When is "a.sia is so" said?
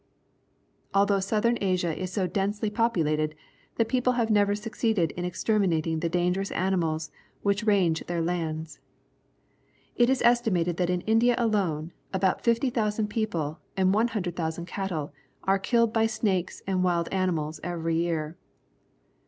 1.61-2.25